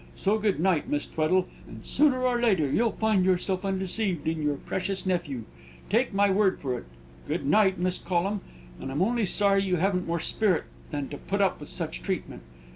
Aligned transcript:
So 0.15 0.39
good 0.39 0.59
night, 0.59 0.89
Miss 0.89 1.05
Tweddle, 1.05 1.45
and 1.67 1.85
sooner 1.85 2.23
or 2.23 2.39
later 2.41 2.67
you'll 2.67 2.91
find 2.93 3.23
yourself 3.23 3.63
undeceived 3.63 4.27
in 4.27 4.41
your 4.41 4.55
precious 4.55 5.05
nephew, 5.05 5.43
take 5.91 6.11
my 6.11 6.27
word 6.27 6.59
for 6.59 6.75
it. 6.75 6.85
Good 7.27 7.45
night, 7.45 7.77
Miss 7.77 7.99
Collum, 7.99 8.41
and 8.79 8.91
I'm 8.91 9.03
only 9.03 9.27
sorry 9.27 9.61
you 9.61 9.75
haven't 9.75 10.07
more 10.07 10.19
spirit 10.19 10.63
than 10.89 11.07
to 11.09 11.17
put 11.19 11.39
up 11.39 11.59
with 11.59 11.69
such 11.69 12.01
treatment. 12.01 12.41